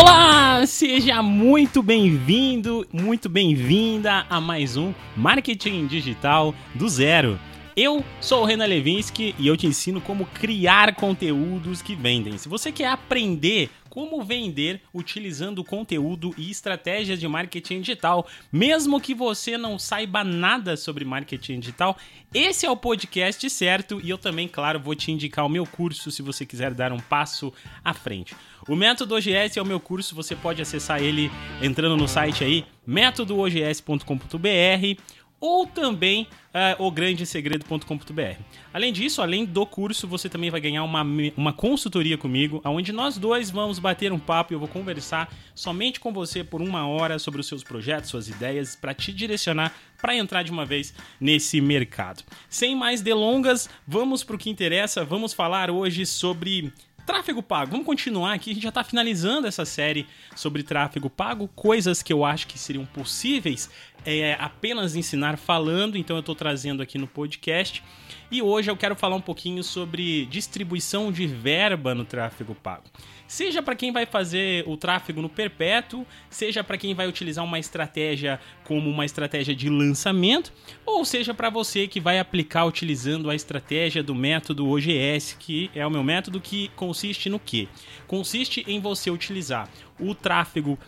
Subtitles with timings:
[0.00, 7.36] Olá, seja muito bem-vindo, muito bem-vinda a mais um Marketing Digital do Zero.
[7.80, 12.36] Eu sou o Renan Levinsky e eu te ensino como criar conteúdos que vendem.
[12.36, 19.14] Se você quer aprender como vender utilizando conteúdo e estratégias de marketing digital, mesmo que
[19.14, 21.96] você não saiba nada sobre marketing digital,
[22.34, 26.10] esse é o podcast certo e eu também, claro, vou te indicar o meu curso
[26.10, 27.52] se você quiser dar um passo
[27.84, 28.34] à frente.
[28.68, 31.30] O Método OGS é o meu curso, você pode acessar ele
[31.62, 35.00] entrando no site aí, métodoogs.com.br
[35.40, 38.42] ou também uh, ograndeSegredo.com.br.
[38.72, 41.02] Além disso, além do curso, você também vai ganhar uma,
[41.36, 46.00] uma consultoria comigo, onde nós dois vamos bater um papo e eu vou conversar somente
[46.00, 50.14] com você por uma hora sobre os seus projetos, suas ideias, para te direcionar para
[50.14, 52.22] entrar de uma vez nesse mercado.
[52.48, 55.04] Sem mais delongas, vamos para o que interessa.
[55.04, 56.72] Vamos falar hoje sobre
[57.08, 57.70] Tráfego pago.
[57.70, 58.50] Vamos continuar aqui.
[58.50, 62.58] A gente já está finalizando essa série sobre tráfego pago, coisas que eu acho que
[62.58, 63.70] seriam possíveis
[64.04, 65.96] é, apenas ensinar falando.
[65.96, 67.82] Então eu estou trazendo aqui no podcast.
[68.30, 72.84] E hoje eu quero falar um pouquinho sobre distribuição de verba no tráfego pago.
[73.26, 77.58] Seja para quem vai fazer o tráfego no perpétuo, seja para quem vai utilizar uma
[77.58, 80.50] estratégia como uma estratégia de lançamento,
[80.84, 85.86] ou seja para você que vai aplicar utilizando a estratégia do método OGS, que é
[85.86, 86.97] o meu método que consiste
[87.28, 87.68] no quê?
[88.06, 89.68] Consiste em você utilizar
[89.98, 90.78] o tráfego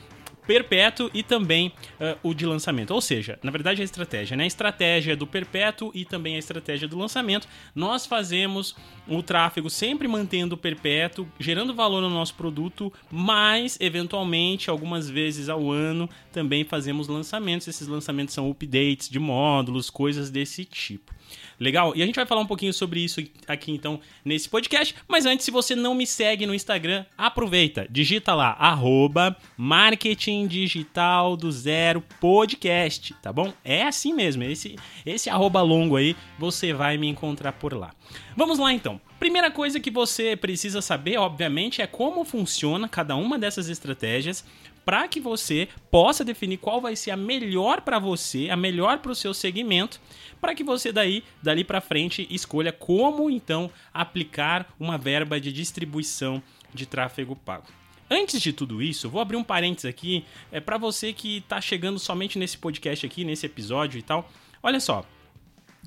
[0.50, 2.90] perpétuo e também uh, o de lançamento.
[2.92, 4.42] Ou seja, na verdade a estratégia, né?
[4.42, 7.46] A estratégia do perpétuo e também a estratégia do lançamento.
[7.72, 8.74] Nós fazemos
[9.06, 15.48] o tráfego sempre mantendo o perpétuo, gerando valor no nosso produto, mas eventualmente algumas vezes
[15.48, 17.68] ao ano também fazemos lançamentos.
[17.68, 21.14] Esses lançamentos são updates de módulos, coisas desse tipo.
[21.60, 21.92] Legal?
[21.94, 24.94] E a gente vai falar um pouquinho sobre isso aqui então nesse podcast.
[25.06, 31.36] Mas antes, se você não me segue no Instagram, aproveita, digita lá, arroba marketing digital
[31.36, 33.52] do zero podcast, tá bom?
[33.62, 37.90] É assim mesmo, esse, esse arroba longo aí, você vai me encontrar por lá.
[38.34, 38.98] Vamos lá então.
[39.20, 44.42] Primeira coisa que você precisa saber, obviamente, é como funciona cada uma dessas estratégias
[44.82, 49.12] para que você possa definir qual vai ser a melhor para você, a melhor para
[49.12, 50.00] o seu segmento,
[50.40, 56.42] para que você daí, dali para frente, escolha como então aplicar uma verba de distribuição
[56.72, 57.66] de tráfego pago.
[58.10, 61.98] Antes de tudo isso, vou abrir um parênteses aqui, é para você que está chegando
[61.98, 64.32] somente nesse podcast aqui, nesse episódio e tal.
[64.62, 65.04] Olha só,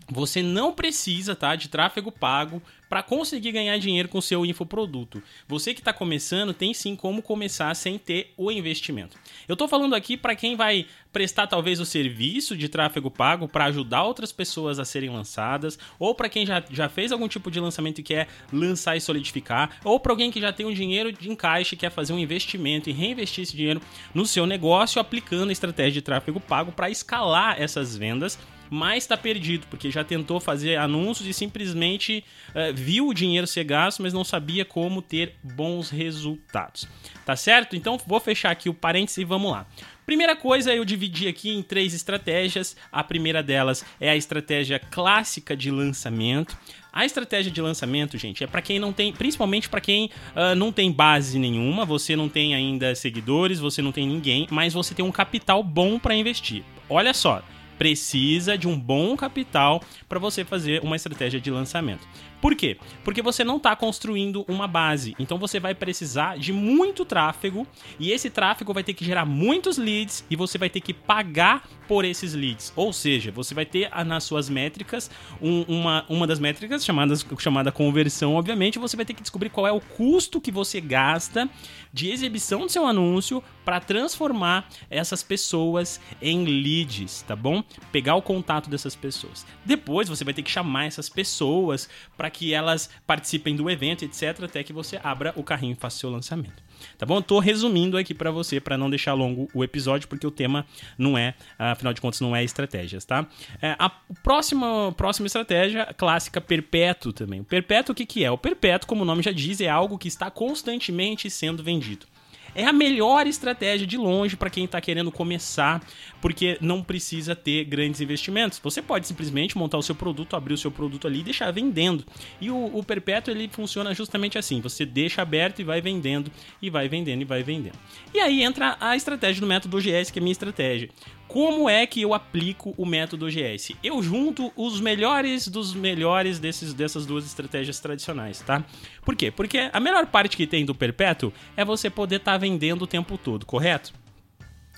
[0.09, 2.61] você não precisa tá, de tráfego pago
[2.93, 5.23] para conseguir ganhar dinheiro com seu infoproduto.
[5.47, 9.17] Você que está começando tem sim como começar sem ter o investimento.
[9.47, 13.65] Eu estou falando aqui para quem vai prestar talvez o serviço de tráfego pago para
[13.65, 17.59] ajudar outras pessoas a serem lançadas, ou para quem já, já fez algum tipo de
[17.59, 21.31] lançamento e quer lançar e solidificar, ou para alguém que já tem um dinheiro de
[21.31, 23.81] encaixe e quer fazer um investimento e reinvestir esse dinheiro
[24.13, 28.37] no seu negócio aplicando a estratégia de tráfego pago para escalar essas vendas
[28.73, 33.63] mas está perdido, porque já tentou fazer anúncios e simplesmente uh, viu o dinheiro ser
[33.63, 36.87] gasto, mas não sabia como ter bons resultados.
[37.23, 37.75] Tá certo?
[37.75, 39.67] Então vou fechar aqui o parênteses e vamos lá.
[40.07, 42.75] Primeira coisa, eu dividi aqui em três estratégias.
[42.91, 46.57] A primeira delas é a estratégia clássica de lançamento.
[46.91, 50.71] A estratégia de lançamento, gente, é para quem não tem, principalmente para quem uh, não
[50.71, 55.05] tem base nenhuma, você não tem ainda seguidores, você não tem ninguém, mas você tem
[55.05, 56.63] um capital bom para investir.
[56.89, 57.41] Olha só,
[57.77, 62.07] precisa de um bom capital para você fazer uma estratégia de lançamento.
[62.43, 62.77] Por quê?
[63.05, 65.15] Porque você não está construindo uma base.
[65.17, 67.65] Então você vai precisar de muito tráfego
[67.97, 71.65] e esse tráfego vai ter que gerar muitos leads e você vai ter que pagar
[71.87, 72.73] por esses leads.
[72.75, 75.09] Ou seja, você vai ter nas suas métricas
[75.41, 79.65] um, uma, uma das métricas chamadas, chamada conversão, obviamente, você vai ter que descobrir qual
[79.65, 81.49] é o custo que você gasta
[81.93, 87.63] de exibição do seu anúncio para transformar essas pessoas em leads, tá bom?
[87.91, 89.45] Pegar o contato dessas pessoas.
[89.65, 94.43] Depois você vai ter que chamar essas pessoas para que elas participem do evento, etc,
[94.43, 96.63] até que você abra o carrinho e faça seu lançamento.
[96.97, 97.17] Tá bom?
[97.17, 100.65] Eu tô resumindo aqui para você para não deixar longo o episódio, porque o tema
[100.97, 103.25] não é, afinal de contas, não é estratégias, tá?
[103.61, 107.41] É, a próxima, próxima estratégia clássica, perpétuo também.
[107.41, 108.31] O perpétuo o que, que é?
[108.31, 112.05] O perpétuo, como o nome já diz, é algo que está constantemente sendo vendido
[112.55, 115.81] é a melhor estratégia de longe para quem está querendo começar,
[116.21, 118.59] porque não precisa ter grandes investimentos.
[118.63, 122.03] Você pode simplesmente montar o seu produto, abrir o seu produto ali e deixar vendendo.
[122.39, 126.69] E o, o perpétuo ele funciona justamente assim: você deixa aberto e vai vendendo, e
[126.69, 127.77] vai vendendo e vai vendendo.
[128.13, 130.89] E aí entra a estratégia do método OGS, que é a minha estratégia.
[131.27, 133.75] Como é que eu aplico o método OGS?
[133.83, 138.63] Eu junto os melhores dos melhores desses, dessas duas estratégias tradicionais, tá?
[139.03, 139.31] Por quê?
[139.31, 142.87] Porque a melhor parte que tem do perpétuo é você poder estar tá vendendo o
[142.87, 143.93] tempo todo, correto?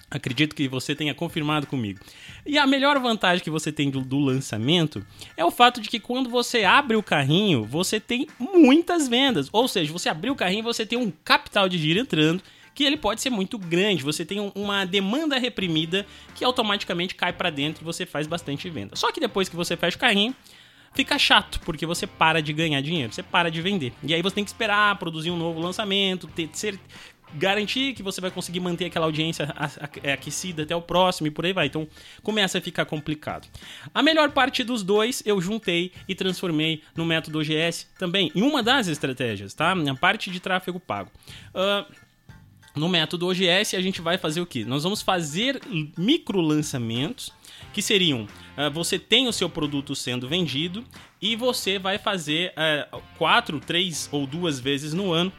[0.09, 1.99] Acredito que você tenha confirmado comigo.
[2.45, 5.05] E a melhor vantagem que você tem do, do, lançamento
[5.35, 9.49] é o fato de que quando você abre o carrinho, você tem muitas vendas.
[9.51, 12.41] Ou seja, você abriu o carrinho, você tem um capital de giro entrando
[12.75, 14.03] que ele pode ser muito grande.
[14.03, 16.05] Você tem uma demanda reprimida
[16.35, 18.95] que automaticamente cai para dentro e você faz bastante venda.
[18.95, 20.35] Só que depois que você fecha o carrinho,
[20.93, 23.93] fica chato, porque você para de ganhar dinheiro, você para de vender.
[24.03, 26.77] E aí você tem que esperar produzir um novo lançamento, ter, ser,
[27.33, 29.53] garantir que você vai conseguir manter aquela audiência
[30.03, 31.67] é, aquecida até o próximo e por aí vai.
[31.67, 31.87] Então
[32.23, 33.47] começa a ficar complicado.
[33.93, 38.61] A melhor parte dos dois eu juntei e transformei no método OGS também em uma
[38.61, 39.73] das estratégias, tá?
[39.73, 41.11] A parte de tráfego pago.
[41.53, 42.04] Uh,
[42.75, 44.65] no método OGS, a gente vai fazer o que?
[44.65, 45.61] Nós vamos fazer
[45.97, 47.31] micro lançamentos,
[47.73, 48.23] que seriam:
[48.57, 50.83] uh, você tem o seu produto sendo vendido
[51.21, 55.31] e você vai fazer uh, quatro, três ou duas vezes no ano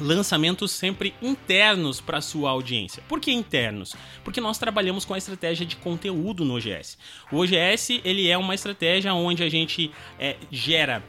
[0.00, 3.02] lançamentos sempre internos para sua audiência.
[3.06, 3.94] Por que internos?
[4.24, 6.96] Porque nós trabalhamos com a estratégia de conteúdo no OGS.
[7.30, 11.04] O OGS ele é uma estratégia onde a gente é, gera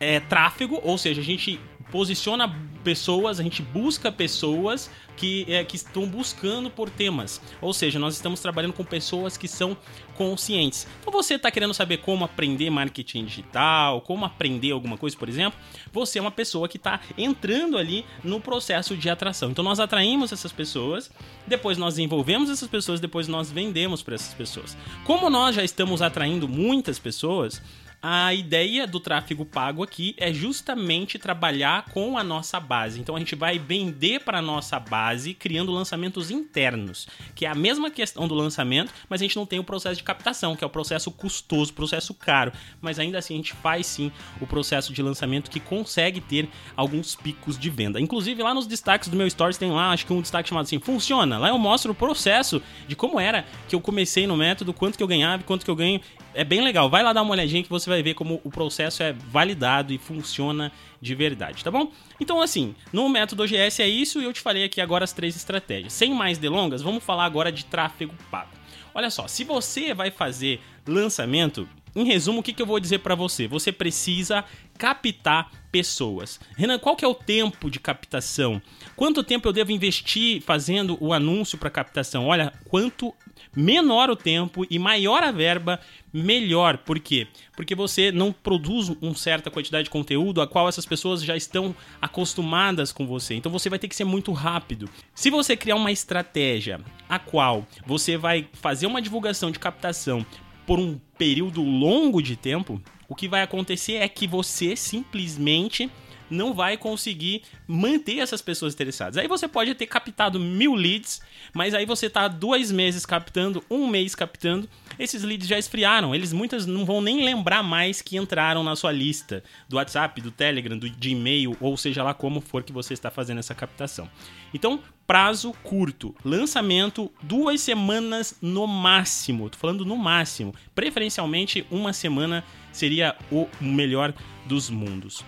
[0.00, 1.60] é, tráfego, ou seja, a gente
[1.90, 7.40] posiciona pessoas, a gente busca pessoas que, é, que estão buscando por temas.
[7.60, 9.76] Ou seja, nós estamos trabalhando com pessoas que são
[10.14, 10.86] conscientes.
[11.00, 15.58] Então você está querendo saber como aprender marketing digital, como aprender alguma coisa, por exemplo,
[15.92, 19.50] você é uma pessoa que está entrando ali no processo de atração.
[19.50, 21.10] Então nós atraímos essas pessoas,
[21.46, 24.76] depois nós envolvemos essas pessoas, depois nós vendemos para essas pessoas.
[25.04, 27.62] Como nós já estamos atraindo muitas pessoas,
[28.02, 33.00] a ideia do tráfego pago aqui é justamente trabalhar com a nossa base.
[33.00, 37.54] Então a gente vai vender para a nossa base criando lançamentos internos, que é a
[37.54, 40.66] mesma questão do lançamento, mas a gente não tem o processo de captação, que é
[40.66, 42.52] o processo custoso, processo caro.
[42.80, 47.16] Mas ainda assim a gente faz sim o processo de lançamento que consegue ter alguns
[47.16, 48.00] picos de venda.
[48.00, 50.78] Inclusive lá nos destaques do meu stories tem lá, acho que um destaque chamado assim,
[50.78, 51.38] funciona.
[51.38, 55.02] Lá eu mostro o processo de como era que eu comecei no método, quanto que
[55.02, 56.00] eu ganhava, quanto que eu ganho.
[56.34, 56.90] É bem legal.
[56.90, 59.92] Vai lá dar uma olhadinha que você vai vai ver como o processo é validado
[59.92, 61.90] e funciona de verdade, tá bom?
[62.20, 65.34] Então, assim, no método OGS é isso e eu te falei aqui agora as três
[65.34, 65.92] estratégias.
[65.92, 68.50] Sem mais delongas, vamos falar agora de tráfego pago.
[68.94, 72.98] Olha só, se você vai fazer lançamento, em resumo, o que, que eu vou dizer
[72.98, 73.48] para você?
[73.48, 74.44] Você precisa
[74.78, 76.38] captar pessoas.
[76.56, 78.60] Renan, qual que é o tempo de captação?
[78.94, 82.26] Quanto tempo eu devo investir fazendo o anúncio para captação?
[82.26, 83.14] Olha, quanto
[83.54, 85.80] menor o tempo e maior a verba,
[86.12, 86.78] melhor.
[86.78, 87.26] Por quê?
[87.56, 91.74] Porque você não produz uma certa quantidade de conteúdo a qual essas pessoas já estão
[92.00, 93.34] acostumadas com você.
[93.34, 94.88] Então você vai ter que ser muito rápido.
[95.14, 100.24] Se você criar uma estratégia a qual você vai fazer uma divulgação de captação
[100.66, 105.90] por um período longo de tempo, o que vai acontecer é que você simplesmente
[106.30, 109.16] não vai conseguir manter essas pessoas interessadas.
[109.16, 111.20] Aí você pode ter captado mil leads,
[111.52, 114.68] mas aí você tá dois meses captando, um mês captando,
[114.98, 116.14] esses leads já esfriaram.
[116.14, 120.30] Eles muitas não vão nem lembrar mais que entraram na sua lista do WhatsApp, do
[120.30, 124.08] Telegram, do de e-mail, ou seja lá como for que você está fazendo essa captação.
[124.52, 129.50] Então, prazo curto, lançamento duas semanas no máximo.
[129.50, 130.54] Tô falando no máximo.
[130.74, 134.12] Preferencialmente uma semana seria o melhor
[134.46, 135.24] dos mundos.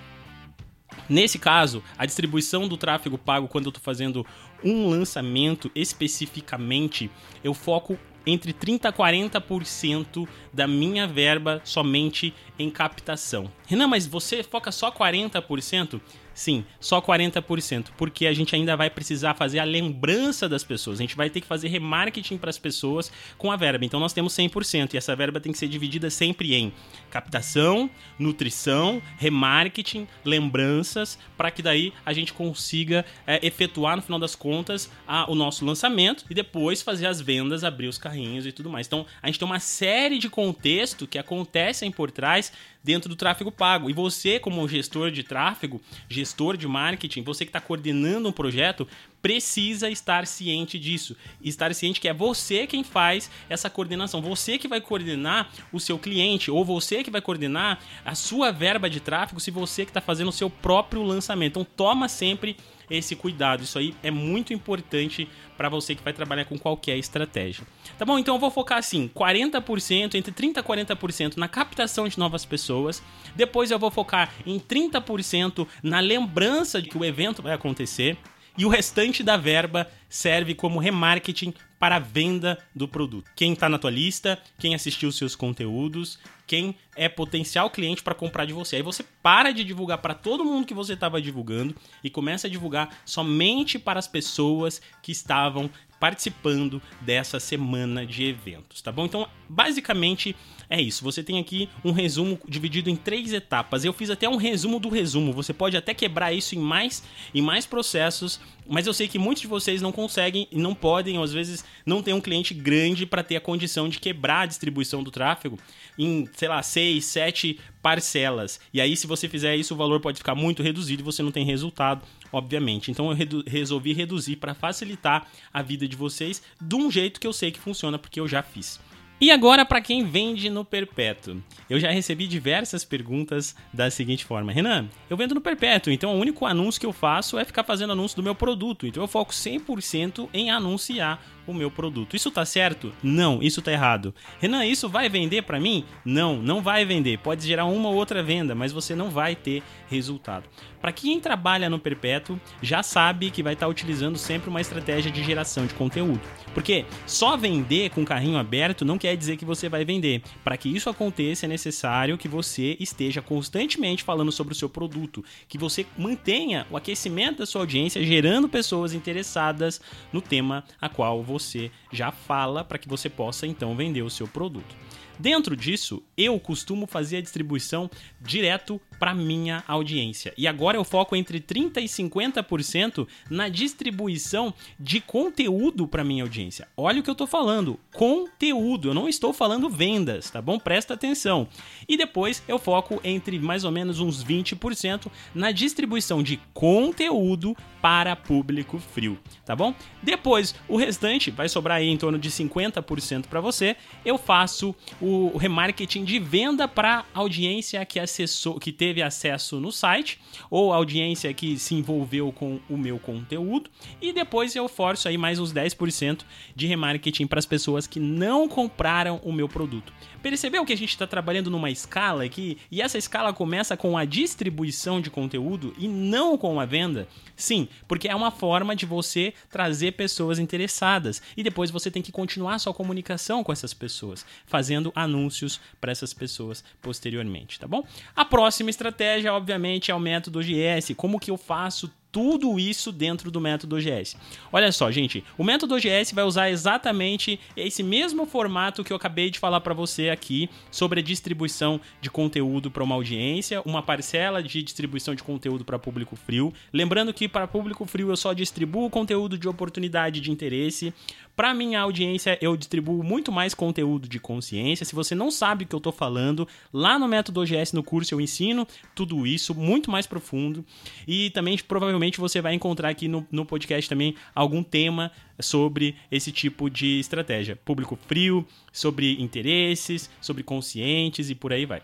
[1.09, 4.27] Nesse caso, a distribuição do tráfego pago, quando eu estou fazendo
[4.63, 7.11] um lançamento especificamente,
[7.43, 13.51] eu foco entre 30% a 40% da minha verba somente em captação.
[13.67, 16.01] Renan, mas você foca só 40%?
[16.39, 21.01] Sim, só 40%, porque a gente ainda vai precisar fazer a lembrança das pessoas.
[21.01, 23.85] A gente vai ter que fazer remarketing para as pessoas com a verba.
[23.85, 26.73] Então nós temos 100% e essa verba tem que ser dividida sempre em
[27.11, 34.37] captação, nutrição, remarketing, lembranças, para que daí a gente consiga é, efetuar no final das
[34.37, 38.71] contas a, o nosso lançamento e depois fazer as vendas, abrir os carrinhos e tudo
[38.71, 38.87] mais.
[38.87, 42.53] Então a gente tem uma série de contexto que acontecem por trás
[42.89, 43.91] dentro do tráfego pago.
[43.91, 45.79] E você, como gestor de tráfego,
[46.09, 48.89] gestor de marketing, você que está coordenando um projeto,
[49.21, 51.17] precisa estar ciente disso.
[51.43, 54.21] Estar ciente que é você quem faz essa coordenação.
[54.23, 58.89] Você que vai coordenar o seu cliente, ou você que vai coordenar a sua verba
[58.89, 61.59] de tráfego se você que está fazendo o seu próprio lançamento.
[61.59, 62.57] Então toma sempre
[62.91, 63.63] esse cuidado.
[63.63, 67.67] Isso aí é muito importante para você que vai trabalhar com qualquer estratégia.
[67.99, 68.19] Tá bom?
[68.19, 73.03] Então eu vou focar assim, 40%, entre 30 e 40% na captação de novas pessoas.
[73.35, 78.17] Depois eu vou focar em 30% na lembrança de que o evento vai acontecer
[78.59, 83.31] e o restante da verba serve como remarketing para a venda do produto.
[83.37, 88.45] Quem está na tua lista, quem assistiu seus conteúdos, quem é potencial cliente para comprar
[88.45, 88.77] de você.
[88.77, 92.51] Aí você para de divulgar para todo mundo que você estava divulgando e começa a
[92.51, 99.05] divulgar somente para as pessoas que estavam participando dessa semana de eventos, tá bom?
[99.05, 100.35] Então, basicamente
[100.71, 101.03] é isso.
[101.03, 103.85] Você tem aqui um resumo dividido em três etapas.
[103.85, 105.33] Eu fiz até um resumo do resumo.
[105.33, 107.03] Você pode até quebrar isso em mais
[107.35, 111.17] em mais processos, mas eu sei que muitos de vocês não conseguem e não podem,
[111.17, 114.47] ou às vezes não tem um cliente grande para ter a condição de quebrar a
[114.47, 115.59] distribuição do tráfego
[115.99, 118.61] em, sei lá, seis, sete parcelas.
[118.73, 121.33] E aí, se você fizer isso, o valor pode ficar muito reduzido e você não
[121.33, 122.91] tem resultado, obviamente.
[122.91, 127.27] Então, eu redu resolvi reduzir para facilitar a vida de vocês de um jeito que
[127.27, 128.79] eu sei que funciona, porque eu já fiz.
[129.21, 131.43] E agora, para quem vende no Perpétuo?
[131.69, 136.21] Eu já recebi diversas perguntas da seguinte forma: Renan, eu vendo no Perpétuo, então o
[136.21, 138.87] único anúncio que eu faço é ficar fazendo anúncio do meu produto.
[138.87, 141.21] Então eu foco 100% em anunciar
[141.53, 142.15] o meu produto.
[142.15, 142.93] Isso tá certo?
[143.03, 144.15] Não, isso tá errado.
[144.41, 145.85] Renan, isso vai vender para mim?
[146.05, 147.19] Não, não vai vender.
[147.19, 150.45] Pode gerar uma ou outra venda, mas você não vai ter resultado.
[150.81, 155.11] Para quem trabalha no Perpétuo, já sabe que vai estar tá utilizando sempre uma estratégia
[155.11, 156.21] de geração de conteúdo.
[156.55, 160.23] Porque só vender com carrinho aberto não quer dizer que você vai vender.
[160.45, 165.25] Para que isso aconteça, é necessário que você esteja constantemente falando sobre o seu produto,
[165.49, 169.81] que você mantenha o aquecimento da sua audiência, gerando pessoas interessadas
[170.13, 174.11] no tema a qual você você já fala para que você possa então vender o
[174.11, 174.75] seu produto.
[175.19, 177.91] Dentro disso, eu costumo fazer a distribuição
[178.21, 180.33] direto para minha audiência.
[180.37, 186.69] E agora eu foco entre 30 e 50% na distribuição de conteúdo para minha audiência.
[186.77, 188.89] Olha o que eu estou falando, conteúdo.
[188.89, 190.59] Eu não estou falando vendas, tá bom?
[190.59, 191.49] Presta atenção.
[191.89, 198.17] E depois eu foco entre mais ou menos uns 20% na distribuição de conteúdo para
[198.17, 199.75] público frio, tá bom?
[200.03, 203.77] Depois, o restante vai sobrar aí em torno de 50% para você.
[204.05, 210.21] Eu faço o remarketing de venda para audiência que acessou, que teve acesso no site
[210.51, 213.71] ou audiência que se envolveu com o meu conteúdo
[214.01, 216.21] e depois eu forço aí mais uns 10%
[216.55, 219.93] de remarketing para as pessoas que não compraram o meu produto.
[220.23, 224.05] Percebeu que a gente está trabalhando numa escala aqui e essa escala começa com a
[224.05, 227.07] distribuição de conteúdo e não com a venda?
[227.37, 232.11] Sim, porque é uma forma de você trazer pessoas interessadas e depois você tem que
[232.11, 237.85] continuar sua comunicação com essas pessoas, fazendo anúncios para essas pessoas posteriormente, tá bom?
[238.15, 240.95] A próxima estratégia, obviamente, é o método GS.
[240.97, 244.17] Como que eu faço tudo isso dentro do método OGS.
[244.51, 249.31] Olha só, gente, o método OGS vai usar exatamente esse mesmo formato que eu acabei
[249.31, 254.43] de falar para você aqui sobre a distribuição de conteúdo para uma audiência, uma parcela
[254.43, 256.53] de distribuição de conteúdo para público frio.
[256.73, 260.93] Lembrando que para público frio eu só distribuo conteúdo de oportunidade de interesse.
[261.39, 264.85] Para minha audiência eu distribuo muito mais conteúdo de consciência.
[264.85, 268.13] Se você não sabe o que eu estou falando, lá no método OGS no curso
[268.13, 270.65] eu ensino tudo isso muito mais profundo
[271.07, 275.95] e também provavelmente provavelmente você vai encontrar aqui no, no podcast também algum tema sobre
[276.11, 277.55] esse tipo de estratégia.
[277.55, 281.81] Público frio, sobre interesses, sobre conscientes e por aí vai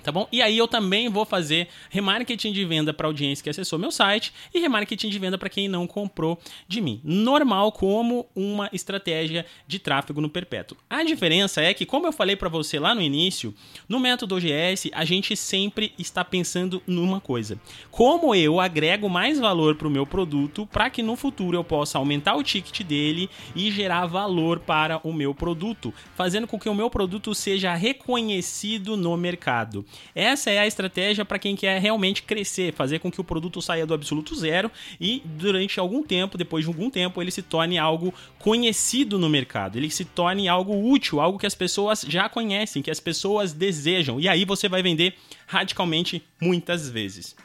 [0.00, 0.28] tá bom?
[0.32, 4.32] E aí eu também vou fazer remarketing de venda para audiência que acessou meu site
[4.54, 7.00] e remarketing de venda para quem não comprou de mim.
[7.04, 10.76] Normal como uma estratégia de tráfego no perpétuo.
[10.88, 13.54] A diferença é que, como eu falei para você lá no início,
[13.88, 19.74] no método OGS a gente sempre está pensando numa coisa: como eu agrego mais valor
[19.74, 23.70] para o meu produto para que no futuro eu possa aumentar o ticket dele e
[23.70, 29.16] gerar valor para o meu produto, fazendo com que o meu produto seja reconhecido no
[29.16, 29.84] mercado.
[30.14, 33.86] Essa é a estratégia para quem quer realmente crescer, fazer com que o produto saia
[33.86, 34.70] do absoluto zero
[35.00, 39.76] e durante algum tempo, depois de algum tempo, ele se torne algo conhecido no mercado,
[39.76, 44.20] ele se torne algo útil, algo que as pessoas já conhecem, que as pessoas desejam.
[44.20, 45.14] E aí você vai vender
[45.46, 47.36] radicalmente muitas vezes.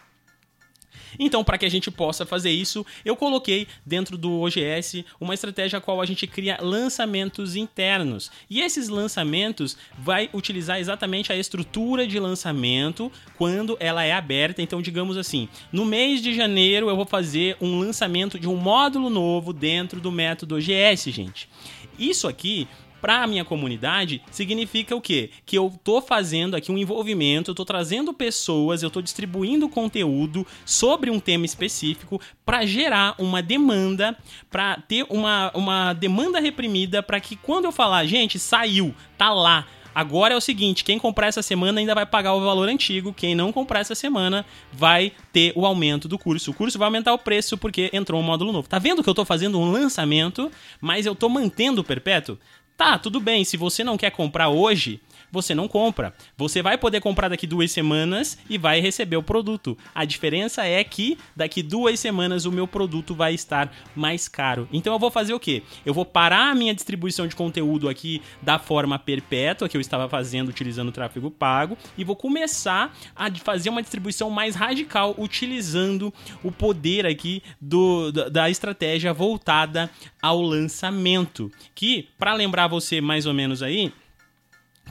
[1.20, 5.78] Então, para que a gente possa fazer isso, eu coloquei dentro do OGS uma estratégia
[5.78, 8.32] a qual a gente cria lançamentos internos.
[8.50, 14.62] E esses lançamentos vai utilizar exatamente a estrutura de lançamento quando ela é aberta.
[14.62, 19.10] Então, digamos assim, no mês de janeiro eu vou fazer um lançamento de um módulo
[19.10, 21.50] novo dentro do método OGS, gente.
[21.98, 22.68] Isso aqui
[23.06, 25.30] para a minha comunidade significa o quê?
[25.46, 30.44] Que eu tô fazendo aqui um envolvimento, eu tô trazendo pessoas, eu tô distribuindo conteúdo
[30.66, 34.18] sobre um tema específico para gerar uma demanda,
[34.50, 39.68] para ter uma, uma demanda reprimida para que quando eu falar, gente, saiu, tá lá,
[39.94, 43.34] Agora é o seguinte, quem comprar essa semana ainda vai pagar o valor antigo, quem
[43.34, 46.52] não comprar essa semana vai ter o aumento do curso.
[46.52, 48.68] O curso vai aumentar o preço porque entrou um módulo novo.
[48.68, 52.38] Tá vendo que eu tô fazendo um lançamento, mas eu tô mantendo o perpétuo?
[52.78, 55.00] Tá, tudo bem, se você não quer comprar hoje,
[55.32, 56.14] você não compra.
[56.38, 59.78] Você vai poder comprar daqui duas semanas e vai receber o produto.
[59.94, 64.68] A diferença é que daqui duas semanas o meu produto vai estar mais caro.
[64.72, 65.64] Então eu vou fazer o quê?
[65.86, 70.08] Eu vou parar a minha distribuição de conteúdo aqui da forma perpétua que eu estava
[70.10, 76.14] fazendo utilizando o tráfego pago e vou começar a fazer uma distribuição mais radical utilizando
[76.44, 79.90] o poder aqui do, da estratégia voltada
[80.22, 81.52] ao lançamento.
[81.74, 83.92] Que, para lembrar você mais ou menos aí,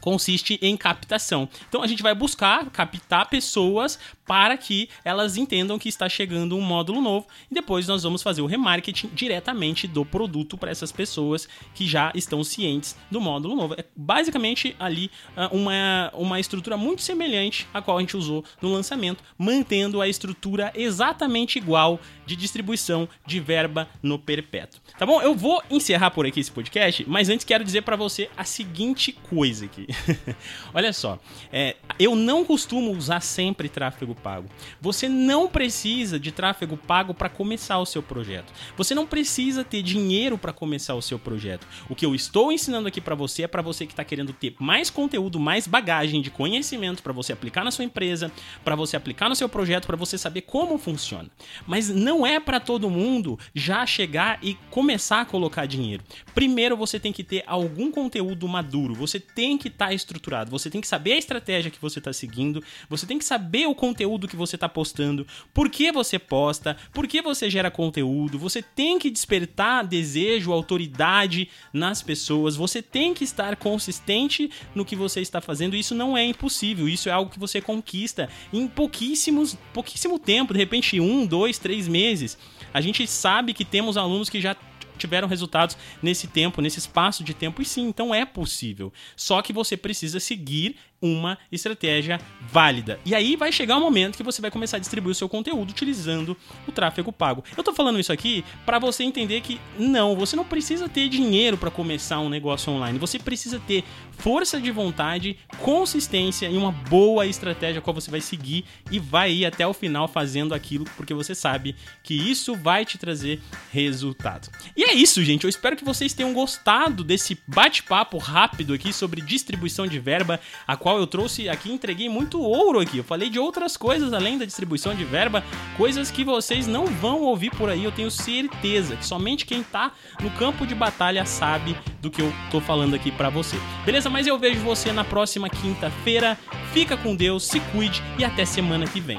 [0.05, 1.49] consiste em captação.
[1.67, 6.61] Então a gente vai buscar captar pessoas para que elas entendam que está chegando um
[6.61, 11.49] módulo novo e depois nós vamos fazer o remarketing diretamente do produto para essas pessoas
[11.75, 13.75] que já estão cientes do módulo novo.
[13.75, 18.73] É basicamente ali ah, uma, uma estrutura muito semelhante à qual a gente usou no
[18.73, 24.81] lançamento, mantendo a estrutura exatamente igual de distribuição de verba no perpétuo.
[24.99, 25.21] Tá bom?
[25.21, 29.13] Eu vou encerrar por aqui esse podcast, mas antes quero dizer para você a seguinte
[29.13, 29.87] coisa aqui.
[30.73, 31.19] Olha só,
[31.53, 34.49] é, eu não costumo usar sempre tráfego pago.
[34.81, 38.53] Você não precisa de tráfego pago para começar o seu projeto.
[38.77, 41.67] Você não precisa ter dinheiro para começar o seu projeto.
[41.89, 44.55] O que eu estou ensinando aqui para você é para você que está querendo ter
[44.59, 48.31] mais conteúdo, mais bagagem de conhecimento para você aplicar na sua empresa,
[48.65, 51.29] para você aplicar no seu projeto, para você saber como funciona.
[51.67, 56.05] Mas não é para todo mundo já chegar e começar a colocar dinheiro.
[56.35, 58.95] Primeiro você tem que ter algum conteúdo maduro.
[58.95, 60.51] Você tem que estar tá estruturado.
[60.51, 62.63] Você tem que saber a estratégia que você está seguindo.
[62.89, 66.77] Você tem que saber o conteúdo conteúdo que você está postando, por que você posta,
[66.93, 68.39] por que você gera conteúdo.
[68.39, 72.55] Você tem que despertar desejo, autoridade nas pessoas.
[72.55, 75.75] Você tem que estar consistente no que você está fazendo.
[75.75, 76.87] Isso não é impossível.
[76.87, 81.89] Isso é algo que você conquista em pouquíssimos, pouquíssimo tempo, de repente um, dois, três
[81.89, 82.37] meses.
[82.73, 84.55] A gente sabe que temos alunos que já
[84.99, 88.93] tiveram resultados nesse tempo, nesse espaço de tempo, e sim, então é possível.
[89.17, 92.99] Só que você precisa seguir uma estratégia válida.
[93.05, 95.71] E aí vai chegar o momento que você vai começar a distribuir o seu conteúdo
[95.71, 96.35] utilizando
[96.67, 97.45] o tráfego pago.
[97.55, 101.59] Eu tô falando isso aqui para você entender que não, você não precisa ter dinheiro
[101.59, 102.99] para começar um negócio online.
[102.99, 108.65] Você precisa ter força de vontade, consistência e uma boa estratégia qual você vai seguir
[108.91, 112.97] e vai ir até o final fazendo aquilo porque você sabe que isso vai te
[112.97, 114.49] trazer resultado.
[114.77, 115.45] E é isso, gente.
[115.45, 120.77] Eu espero que vocês tenham gostado desse bate-papo rápido aqui sobre distribuição de verba, a
[120.77, 122.99] qual eu trouxe aqui, entreguei muito ouro aqui.
[122.99, 125.45] Eu falei de outras coisas além da distribuição de verba,
[125.77, 129.93] coisas que vocês não vão ouvir por aí, eu tenho certeza que somente quem tá
[130.21, 133.57] no campo de batalha sabe do que eu tô falando aqui para você.
[133.85, 134.11] Beleza?
[134.11, 136.39] Mas eu vejo você na próxima quinta-feira.
[136.73, 139.19] Fica com Deus, se cuide e até semana que vem.